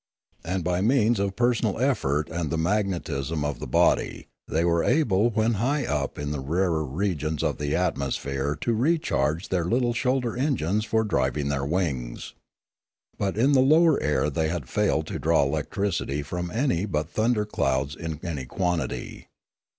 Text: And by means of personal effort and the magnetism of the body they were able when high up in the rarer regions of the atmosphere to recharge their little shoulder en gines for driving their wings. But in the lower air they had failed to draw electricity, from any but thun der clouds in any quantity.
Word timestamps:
And 0.43 0.63
by 0.63 0.81
means 0.81 1.19
of 1.19 1.35
personal 1.35 1.77
effort 1.77 2.27
and 2.27 2.49
the 2.49 2.57
magnetism 2.57 3.45
of 3.45 3.59
the 3.59 3.67
body 3.67 4.25
they 4.47 4.65
were 4.65 4.83
able 4.83 5.29
when 5.29 5.53
high 5.61 5.85
up 5.85 6.17
in 6.17 6.31
the 6.31 6.39
rarer 6.39 6.83
regions 6.83 7.43
of 7.43 7.59
the 7.59 7.75
atmosphere 7.75 8.55
to 8.61 8.73
recharge 8.73 9.49
their 9.49 9.65
little 9.65 9.93
shoulder 9.93 10.35
en 10.35 10.57
gines 10.57 10.85
for 10.85 11.03
driving 11.03 11.49
their 11.49 11.65
wings. 11.65 12.33
But 13.19 13.37
in 13.37 13.51
the 13.51 13.59
lower 13.61 14.01
air 14.01 14.31
they 14.31 14.47
had 14.49 14.67
failed 14.67 15.05
to 15.05 15.19
draw 15.19 15.43
electricity, 15.43 16.23
from 16.23 16.49
any 16.49 16.87
but 16.87 17.07
thun 17.11 17.33
der 17.33 17.45
clouds 17.45 17.95
in 17.95 18.19
any 18.25 18.45
quantity. 18.47 19.27